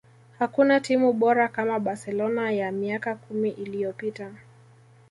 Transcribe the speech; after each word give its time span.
hakuna 0.39 0.79
timu 0.79 1.13
bora 1.13 1.47
kama 1.47 1.79
barcelona 1.79 2.51
ya 2.51 2.71
miaka 2.71 3.15
kumi 3.15 3.49
iliyopita 3.49 4.31